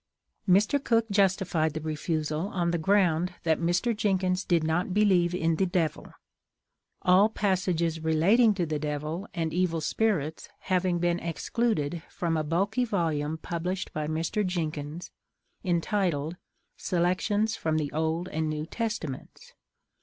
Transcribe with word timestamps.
Mr. 0.49 0.83
Cook 0.83 1.11
justified 1.11 1.75
the 1.75 1.79
refusal 1.79 2.47
on 2.47 2.71
the 2.71 2.79
ground 2.79 3.35
that 3.43 3.59
Mr. 3.59 3.95
Jenkins 3.95 4.43
did 4.43 4.63
not 4.63 4.95
believe 4.95 5.35
in 5.35 5.57
the 5.57 5.67
Devil, 5.67 6.11
all 7.03 7.29
passages 7.29 7.99
relating 8.03 8.55
to 8.55 8.65
the 8.65 8.79
Devil 8.79 9.27
and 9.35 9.53
evil 9.53 9.79
spirits 9.79 10.49
having 10.61 10.97
been 10.97 11.19
excluded 11.19 12.01
from 12.09 12.35
a 12.35 12.43
bulky 12.43 12.83
volume 12.83 13.37
published 13.37 13.93
by 13.93 14.07
Mr. 14.07 14.43
Jenkins, 14.43 15.11
entitled 15.63 16.35
"Selections 16.77 17.55
from 17.55 17.77
the 17.77 17.91
Old 17.91 18.27
and 18.29 18.49
New 18.49 18.65
Testaments." 18.65 19.53